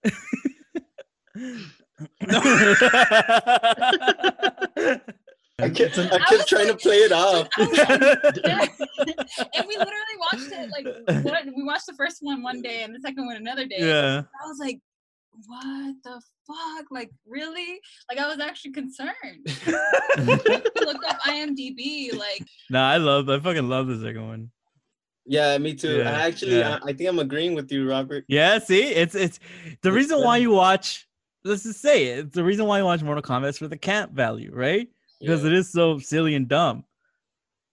[5.59, 7.47] I kept, I kept trying to play it off.
[7.57, 8.65] I was like, oh, yeah.
[9.55, 12.93] and we literally watched it like one, we watched the first one one day and
[12.93, 13.77] the second one another day.
[13.79, 14.21] yeah.
[14.43, 14.79] I was like,
[15.47, 16.85] what the fuck?
[16.91, 17.79] Like, really?
[18.09, 19.15] Like, I was actually concerned.
[20.17, 22.15] Look up IMDb.
[22.15, 23.27] Like, No, I love.
[23.29, 24.51] I fucking love the second one.
[25.25, 25.97] Yeah, me too.
[25.97, 26.79] Yeah, I actually, yeah.
[26.83, 28.25] I, I think I'm agreeing with you, Robert.
[28.27, 29.39] Yeah, see, it's it's
[29.81, 31.05] the It's reason why you watch.
[31.43, 33.77] Let's just say it, it's the reason why you watch Mortal Kombat is for the
[33.77, 34.87] camp value, right?
[35.19, 35.47] Because Yeah.
[35.47, 36.83] it is so silly and dumb.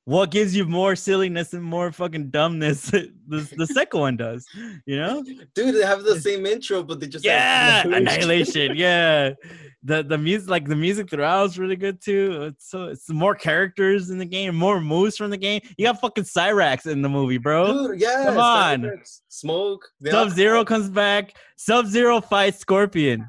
[0.07, 2.91] What gives you more silliness and more fucking dumbness?
[3.27, 4.45] the the second one does,
[4.85, 5.23] you know?
[5.55, 8.77] Dude, they have the same intro, but they just have Yeah, annihilation.
[8.77, 9.31] Yeah,
[9.83, 12.43] the the music, like the music throughout, is really good too.
[12.53, 15.63] It's so it's more characters in the game, more moves from the game.
[15.79, 17.89] You got fucking Cyrax in the movie, bro.
[17.89, 18.25] Dude, yeah.
[18.27, 18.83] Come on.
[18.83, 19.89] Cybertrucks, Smoke.
[20.07, 21.35] Sub Zero comes back.
[21.57, 23.27] Sub Zero fights Scorpion.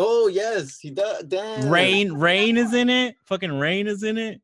[0.00, 1.24] Oh yes, he does.
[1.24, 1.68] Damn.
[1.68, 3.16] Rain, Rain is in it.
[3.24, 4.40] Fucking Rain is in it.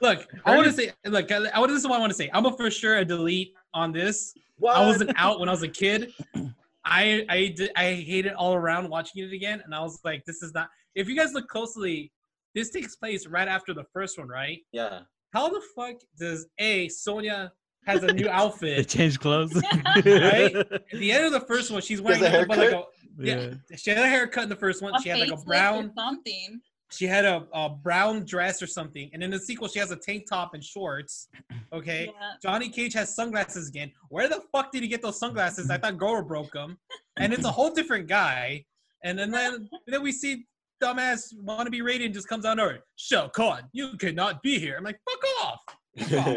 [0.00, 2.30] Look, I want to say, look, I, I, this is what I want to say.
[2.32, 4.34] I'm a for sure a delete on this.
[4.58, 4.76] What?
[4.76, 6.12] I wasn't out when I was a kid.
[6.84, 10.24] I I did, I hate it all around watching it again, and I was like,
[10.24, 10.68] this is not.
[10.94, 12.12] If you guys look closely,
[12.54, 14.60] this takes place right after the first one, right?
[14.72, 15.00] Yeah.
[15.32, 17.52] How the fuck does a Sonya
[17.86, 18.88] has a new They outfit?
[18.88, 19.54] change clothes.
[20.04, 20.54] Right?
[20.54, 22.88] At the end of the first one, she's wearing a nothing but like a haircut?
[23.18, 23.54] yeah.
[23.76, 24.94] She had a haircut in the first one.
[24.94, 25.92] a She had like a brown.
[25.96, 26.60] something.
[26.90, 29.96] She had a, a brown dress or something, and in the sequel, she has a
[29.96, 31.28] tank top and shorts.
[31.72, 32.10] Okay.
[32.12, 32.32] Yeah.
[32.42, 33.90] Johnny Cage has sunglasses again.
[34.10, 35.70] Where the fuck did he get those sunglasses?
[35.70, 36.76] I thought Goro broke them.
[37.16, 38.66] And it's a whole different guy.
[39.04, 40.44] And then then, then we see
[40.82, 42.80] dumbass wannabe Raiden just comes on over.
[42.96, 44.76] Shao Kahn, you cannot be here.
[44.76, 45.60] I'm like, fuck off.
[45.98, 46.36] Fuck off.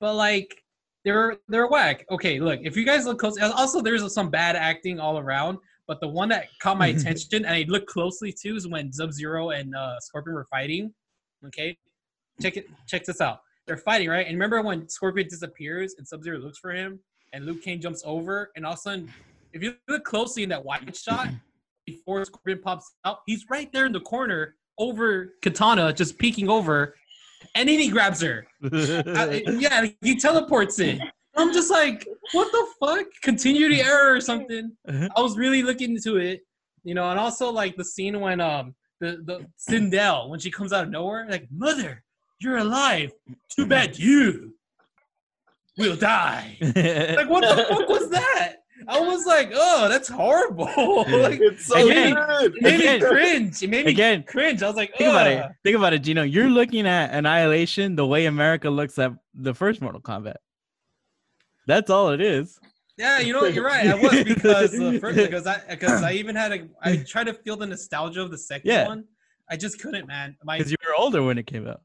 [0.00, 0.62] but like,
[1.08, 2.04] they're they're whack.
[2.10, 5.58] Okay, look, if you guys look close, also there's some bad acting all around.
[5.86, 9.10] But the one that caught my attention and I looked closely to is when Sub
[9.12, 10.92] Zero and uh, Scorpion were fighting.
[11.46, 11.78] Okay,
[12.42, 12.66] check it.
[12.86, 13.40] Check this out.
[13.66, 14.26] They're fighting, right?
[14.26, 17.00] And remember when Scorpion disappears and Sub Zero looks for him,
[17.32, 19.12] and Liu Kang jumps over, and all of a sudden,
[19.54, 21.28] if you look closely in that wide shot,
[21.86, 26.94] before Scorpion pops out, he's right there in the corner over Kitana, just peeking over,
[27.54, 28.46] and then he grabs her.
[28.62, 31.00] I- yeah, he teleports in.
[31.36, 33.06] I'm just like, what the fuck?
[33.22, 34.72] Continuity error or something.
[34.88, 36.40] I was really looking into it,
[36.84, 40.72] you know, and also like the scene when um the the Sindel when she comes
[40.72, 42.02] out of nowhere, like mother,
[42.40, 43.12] you're alive.
[43.54, 44.54] Too bad you
[45.76, 46.56] will die.
[46.60, 48.56] like what the fuck was that?
[48.86, 50.64] I was like, oh, that's horrible.
[51.08, 52.56] like It's so Again, good.
[52.56, 53.62] it made me cringe.
[53.62, 54.62] It made me Again, cringe.
[54.62, 55.44] I was like, Think about it.
[55.64, 56.22] Think about it, Gino.
[56.22, 60.36] You're looking at Annihilation the way America looks at the first Mortal Kombat.
[61.66, 62.58] That's all it is.
[62.96, 63.54] Yeah, you know what?
[63.54, 63.86] You're right.
[63.86, 67.34] I was because uh, first, because I because I even had a I tried to
[67.34, 68.88] feel the nostalgia of the second Yeah.
[68.88, 69.04] one.
[69.50, 70.36] I just couldn't, man.
[70.44, 71.80] Because you were older when it came out.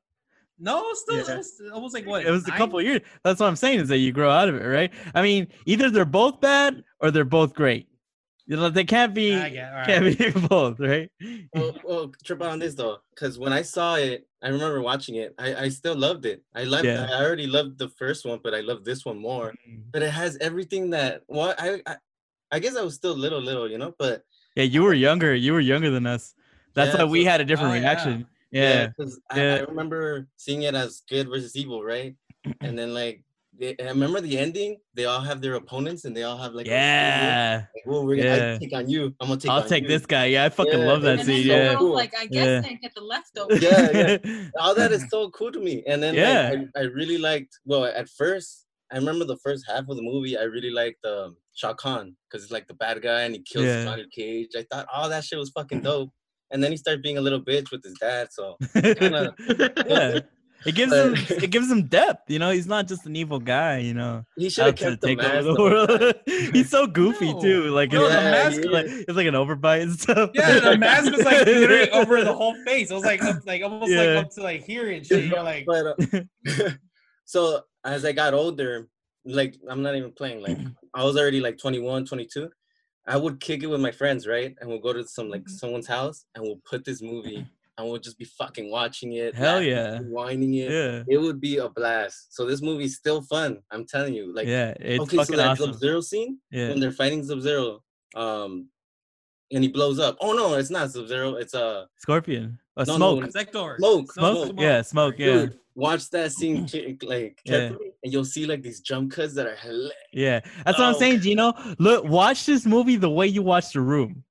[0.63, 1.33] No, it was still Yeah.
[1.33, 2.25] it, was, it was like what?
[2.25, 2.57] It was a nine?
[2.57, 3.01] couple years.
[3.23, 4.91] That's what I'm saying is that you grow out of it, right?
[5.13, 7.87] I mean, either they're both bad or they're both great.
[8.45, 9.85] You know, they can't be I get, all right.
[9.87, 11.09] can't be both, right?
[11.53, 15.33] well, well, trip on this though, because when I saw it, I remember watching it.
[15.39, 16.43] I, I still loved it.
[16.53, 16.83] I loved.
[16.85, 17.07] Yeah.
[17.09, 19.53] I already loved the first one, but I love this one more.
[19.69, 19.83] Mm.
[19.93, 21.21] But it has everything that.
[21.29, 21.95] Well, I, I,
[22.51, 23.93] I guess I was still little, little, you know.
[23.97, 24.23] But
[24.57, 25.33] Yeah, you were younger.
[25.33, 26.33] You were younger than us.
[26.73, 27.81] That's Yeah, why we so- had a different Oh, yeah.
[27.81, 28.25] reaction.
[28.53, 28.87] Yeah.
[28.87, 29.55] because I, yeah.
[29.55, 32.15] I remember seeing it as good versus evil, right?
[32.61, 33.23] And then like,
[33.59, 34.77] they, I remember the ending.
[34.95, 36.69] They all have their opponents, and they all have like, a.
[36.71, 37.65] Yeah.
[37.75, 38.57] Like, well, we're gonna Yeah.
[38.57, 39.13] Take on you.
[39.21, 39.51] I'm gonna take.
[39.51, 39.89] I'll take you.
[39.89, 40.25] this guy.
[40.25, 41.45] Yeah, I fucking Yeah, love that and And scene.
[41.47, 41.67] Yeah.
[41.69, 41.93] girl's Cool.
[41.93, 42.61] like, I Yeah.
[42.61, 43.61] guess I get the leftovers.
[43.61, 44.49] Yeah, yeah.
[44.59, 45.83] all that is so cool to me.
[45.87, 46.49] And then Yeah.
[46.51, 47.59] like, I, I really liked.
[47.65, 50.35] Well, at first, I remember the first half of the movie.
[50.37, 53.65] I really liked um, Shao Kahn because it's like the bad guy and he kills
[53.65, 53.83] Yeah.
[53.85, 54.49] Johnny Cage.
[54.57, 56.09] I thought all that shit was fucking dope.
[56.53, 58.29] And then he started being a little bitch with his dad.
[58.31, 59.33] So kinda,
[59.89, 60.19] yeah.
[60.65, 62.49] It gives But- him it gives him depth, you know.
[62.51, 64.23] He's not just an evil guy, you know.
[64.37, 65.43] he should have to kept the take over mask.
[65.45, 65.99] the the whole time.
[65.99, 66.15] world.
[66.55, 67.41] He's so goofy No.
[67.41, 67.63] too.
[67.71, 70.29] Like No, his the mask, mask- like, it's like an overbite and stuff.
[70.33, 72.91] Yeah, the mask was like literally over the whole face.
[72.91, 74.03] It was like up, like almost Yeah.
[74.13, 75.25] like up to like here and shit.
[75.25, 76.69] You're like, But uh,
[77.25, 78.87] so as I got older,
[79.25, 80.41] like I'm not even playing.
[80.41, 80.59] Like
[80.93, 82.49] I was already like 21, 22.
[83.05, 84.55] I would kick it with my friends, right?
[84.59, 85.31] And we'll go to some Mm-hmm.
[85.31, 87.45] like someone's house and we'll put this movie
[87.77, 89.35] and we'll just be fucking watching it.
[89.35, 89.99] Hell laughing, yeah.
[89.99, 90.71] whining it.
[90.71, 91.03] yeah.
[91.07, 92.33] It would be a blast.
[92.35, 93.59] So this movie's still fun.
[93.71, 94.33] I'm telling you.
[94.33, 95.73] Like yeah, it's okay, so fucking that awesome.
[95.73, 96.69] Sub Zero scene Yeah.
[96.69, 97.83] when they're fighting Sub Zero,
[98.15, 98.67] um,
[99.51, 100.17] and he blows up.
[100.21, 101.35] Oh no, it's not Sub Zero.
[101.35, 102.59] It's uh Scorpion.
[102.77, 103.31] A No, no, smoke.
[103.31, 103.75] Sektor.
[103.77, 104.45] Smoke, Smoke?
[104.47, 104.59] smoke.
[104.59, 105.25] Yeah, smoke, yeah.
[105.33, 105.59] dude.
[105.75, 106.97] Watch that scene mm-hmm.
[106.97, 107.69] ca- like Yeah.
[108.03, 109.91] and you'll see like these jump cuts that are hilarious.
[110.11, 110.99] Yeah, that's what I'm Oh.
[110.99, 111.53] saying, Gino.
[111.79, 114.23] Look, watch this movie the way you watch The Room,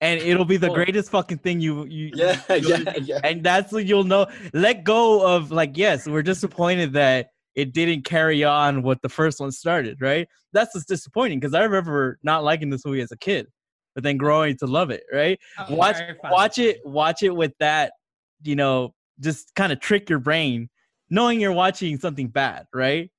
[0.00, 0.74] and it'll be the Oh.
[0.74, 2.10] greatest fucking thing you you.
[2.14, 3.20] Yeah, yeah, yeah.
[3.24, 4.26] And that's what you'll know.
[4.52, 9.40] Let go of like, yes, we're disappointed that it didn't carry on what the first
[9.40, 10.26] one started, right?
[10.52, 13.46] That's what's disappointing because I remember not liking this movie as a kid,
[13.94, 15.38] but then growing to love it, right?
[15.58, 17.92] Oh, watch watch it watch it with that
[18.42, 20.68] you know just kind of trick your brain
[21.10, 23.10] knowing you're watching something bad right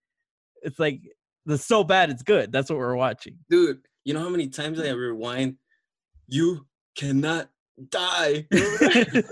[0.64, 1.00] it's like
[1.46, 3.80] the so bad it's good that's what we're watching dude.
[4.04, 5.58] You know how many times I rewind?
[6.28, 6.66] You
[6.98, 7.50] cannot
[7.90, 8.48] die.
[8.52, 9.28] it's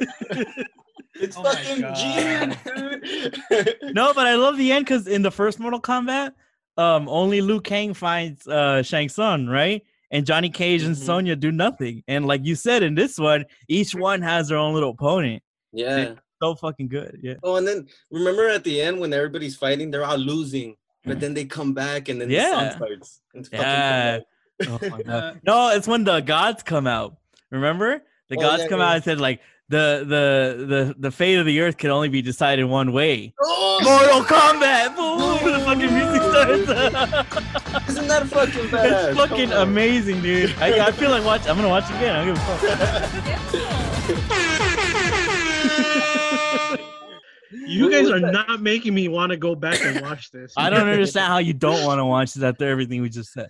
[1.35, 1.95] Oh fucking God.
[1.95, 2.13] G,
[3.49, 3.95] dude.
[3.95, 6.33] no but i love the end because in the first mortal kombat
[6.77, 11.05] um only liu kang finds uh shang Tsung, right and johnny cage and Mhm.
[11.05, 14.73] sonya do nothing and like you said in this one each one has their own
[14.73, 15.41] little opponent
[15.71, 16.13] yeah.
[16.41, 20.05] so fucking good yeah Oh, and then remember at the end when everybody's fighting, they're
[20.05, 22.69] all losing, but then they come back and then the Yeah.
[22.71, 23.21] song starts.
[23.53, 24.19] Yeah.
[24.67, 25.41] Oh my god.
[25.45, 27.17] No, it's when the gods come out.
[27.51, 28.01] Remember?
[28.29, 28.87] The Oh, gods yeah, come yeah.
[28.89, 32.21] out and said like the the the the fate of the earth can only be
[32.21, 33.33] decided one way.
[33.39, 34.95] Oh, Mortal Kombat!
[34.95, 35.19] Boom!
[35.53, 36.67] The fucking music starts.
[37.89, 39.09] isn't that fucking badass?
[39.09, 39.67] it's fucking Come on.
[39.67, 40.53] amazing, dude.
[40.59, 41.47] I, I feel like watch.
[41.47, 42.15] I'm gonna watch it again.
[42.15, 42.69] I don't give a fuck.
[47.51, 50.53] You guys are not making me want to go back and watch this.
[50.57, 53.49] I don't understand how you don't want to watch this after everything we just said.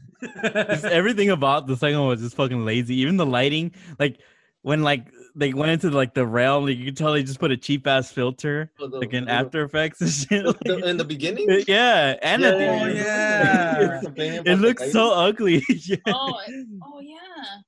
[0.84, 2.96] Everything about the second one was just fucking lazy.
[3.00, 4.20] Even the lighting, like
[4.62, 5.08] when like
[5.40, 6.66] they went into like the realm.
[6.66, 9.26] like, you could tell they just put a cheap ass filter, Oh, the- like in
[9.26, 10.44] the- After Effects and shit.
[10.66, 11.48] the- in the beginning?
[11.68, 12.64] yeah, and at the
[12.96, 14.42] Yeah, yeah.
[14.52, 15.64] It looks so ugly.
[15.70, 16.40] yeah, Oh,
[16.84, 17.16] oh yeah.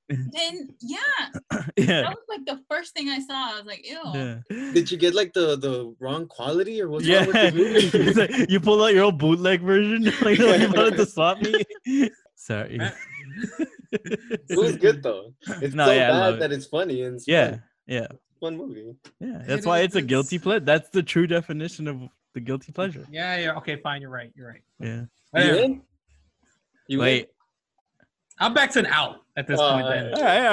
[0.08, 0.98] Then yeah,
[1.76, 3.52] that was like the first thing I saw.
[3.52, 3.98] I was like, ew.
[4.14, 4.38] yeah.
[4.72, 8.12] Did you get like the the wrong quality or what's Yeah, wrong with the movie?
[8.20, 11.64] Like, you pull out your old bootleg version, like you wanted to swap me.
[12.36, 12.78] Sorry.
[13.92, 15.32] it was good though.
[15.60, 16.40] It's No, so yeah, bad it.
[16.40, 17.62] that it's funny and it's Yeah, fun.
[17.86, 18.06] yeah.
[18.40, 18.94] fun movie.
[19.20, 20.60] Yeah, that's It why is- it's a guilty it's- pleasure.
[20.60, 22.00] That's the true definition of
[22.34, 23.06] the guilty pleasure.
[23.10, 23.54] Yeah, yeah.
[23.56, 24.00] Okay, fine.
[24.02, 24.32] You're right.
[24.34, 24.62] You're right.
[24.80, 25.00] Yeah.
[25.02, 25.58] You Whatever.
[25.58, 25.82] in?
[26.88, 27.04] You in?
[27.04, 27.28] Wait.
[28.38, 29.86] I'm back to an out at this Uh, point.
[29.86, 30.14] Then.
[30.14, 30.52] All right, all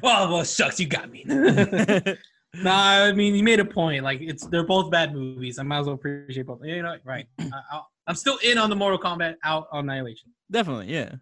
[0.03, 0.79] well, well, sucks.
[0.81, 1.25] you got me.
[1.27, 4.03] nah, I mean, you made a point.
[4.05, 5.59] Like, it's they're both bad movies.
[5.59, 6.61] I might as well appreciate both.
[6.65, 7.27] You know, right?
[7.39, 10.31] I, I'll- I'm still in on the Mortal Kombat out on Annihilation.
[10.51, 11.15] Definitely, yeah.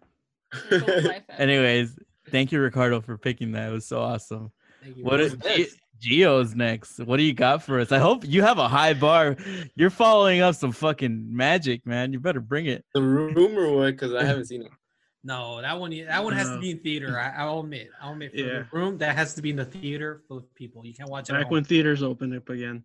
[0.69, 1.97] Both life have- Anyways,
[2.29, 3.69] thank you, Ricardo, for picking that.
[3.69, 4.51] It was so awesome.
[4.83, 5.03] You.
[5.03, 5.75] What is What's?
[5.99, 6.99] Geo's next?
[6.99, 7.93] What do you got for us?
[7.93, 9.37] I hope you have a high bar.
[9.75, 12.11] You're following up some fucking magic, man.
[12.11, 12.83] You better bring it.
[12.93, 14.71] the rumor one because I haven't seen it.
[15.25, 15.91] No, that one.
[16.05, 17.17] That one has to be in theater.
[17.17, 17.89] I, I'll admit.
[18.01, 18.31] I'll admit.
[18.33, 18.45] For Yeah.
[18.45, 20.85] the room that has to be in the theater full of people.
[20.85, 21.31] You can't watch it.
[21.31, 22.83] Back when theaters opened up again.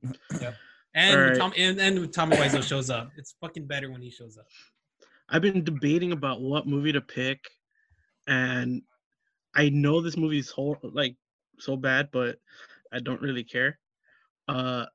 [0.99, 1.39] And Alright.
[1.39, 3.13] Tom and, and Tommy Wiseau shows up.
[3.17, 4.47] It's fucking better when he shows up.
[5.29, 7.39] I've been debating about what movie to pick,
[8.27, 8.83] and
[9.55, 11.15] I know this movie's whole like
[11.61, 12.39] so bad, but
[12.93, 13.79] I don't really care.
[14.49, 14.87] Uh,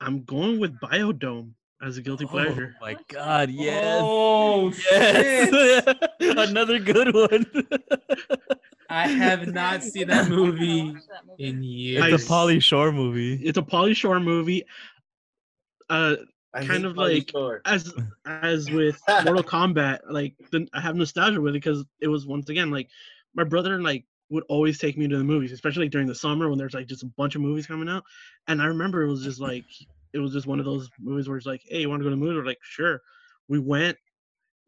[0.00, 1.50] I'm going with Biodome
[1.82, 2.74] as a guilty pleasure.
[2.80, 4.00] Oh my god, yes.
[4.02, 5.84] Oh yes.
[6.20, 7.44] Another good one.
[8.92, 11.44] I have not seen that movie that movie.
[11.44, 12.12] in years.
[12.12, 13.34] it's a Pauly Shore movie.
[13.36, 14.66] It's a Pauly Shore movie.
[15.92, 16.16] Uh,
[16.54, 17.60] I Kind of like- Shore.
[17.66, 17.92] as
[18.26, 22.48] as with Mortal Kombat, like the, I have nostalgia with it because it was once
[22.48, 22.88] again like
[23.34, 26.14] my brother and like would always take me to the movies, especially like, during the
[26.14, 28.04] summer when there's like just a bunch of movies coming out.
[28.48, 29.64] And I remember it was just like
[30.14, 32.10] it was just one of those movies where it's like, hey, you want to go
[32.10, 32.36] to the movie?
[32.36, 33.02] We're like, sure.
[33.48, 33.96] We went,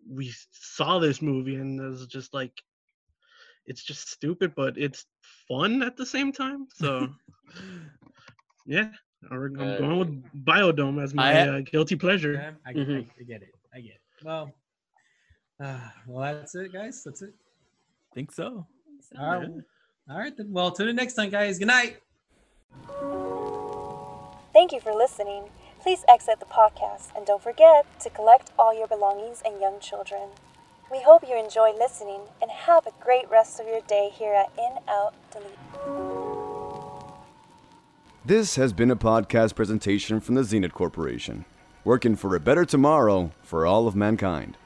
[0.08, 2.52] we saw this movie, and it was just like,
[3.66, 5.06] it's just stupid, but it's
[5.48, 6.66] fun at the same time.
[6.74, 7.08] So
[8.66, 8.90] yeah,
[9.30, 12.34] I'm Uh, going with Biodome as my I- uh, guilty pleasure.
[12.34, 13.04] Yeah, I, Mhm.
[13.06, 13.54] I, I get it.
[13.74, 14.00] I get it.
[14.24, 14.50] Well,
[15.60, 17.02] uh, well, that's it, guys.
[17.04, 17.32] That's it.
[18.14, 18.64] think so.
[19.00, 19.48] So, All right.
[20.08, 20.36] All right.
[20.36, 20.52] Then.
[20.52, 21.58] Well, till the next time, guys.
[21.58, 21.98] Good night.
[24.52, 25.50] Thank you for listening.
[25.82, 30.28] Please exit the podcast and don't forget to collect all your belongings and young children.
[30.92, 34.50] We hope you enjoy listening and have a great rest of your day here at
[34.56, 36.23] In Out Delete.
[38.26, 41.44] This has been a podcast presentation from the Zenith Corporation,
[41.84, 44.56] working for a better tomorrow for all of mankind.